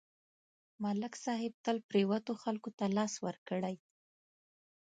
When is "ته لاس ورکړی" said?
2.77-3.75